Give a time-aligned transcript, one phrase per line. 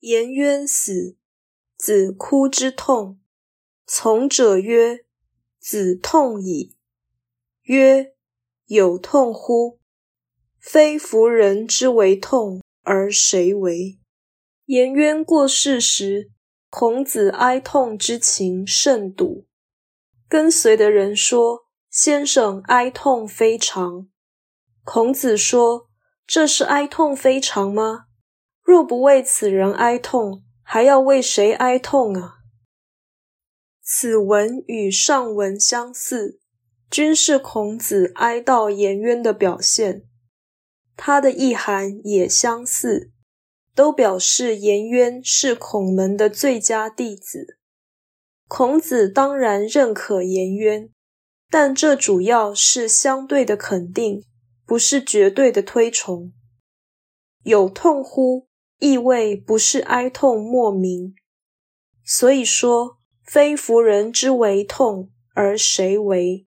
[0.00, 1.18] 颜渊死，
[1.76, 3.20] 子哭之痛。
[3.86, 5.04] 从者曰
[5.60, 6.74] ：“子痛矣。”
[7.64, 8.14] 曰
[8.64, 9.78] ：“有痛乎？
[10.58, 13.98] 非夫人之为痛，而谁为？”
[14.64, 16.30] 颜渊过世时，
[16.70, 19.46] 孔子哀痛之情甚笃。
[20.26, 24.08] 跟随的人说：“先生哀痛非常。”
[24.82, 25.90] 孔子说
[26.26, 28.06] ：“这是哀痛非常吗？”
[28.70, 32.36] 若不为此人哀痛，还要为谁哀痛啊？
[33.82, 36.38] 此文与上文相似，
[36.88, 40.04] 均是孔子哀悼颜渊的表现。
[40.96, 43.10] 他的意涵也相似，
[43.74, 47.58] 都表示颜渊是孔门的最佳弟子。
[48.46, 50.88] 孔子当然认可颜渊，
[51.50, 54.24] 但这主要是相对的肯定，
[54.64, 56.32] 不是绝对的推崇。
[57.42, 58.46] 有痛乎？
[58.80, 61.14] 意味不是哀痛莫名，
[62.02, 66.46] 所以说非福人之为痛，而谁为？